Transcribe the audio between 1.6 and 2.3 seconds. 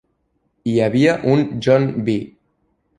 John B.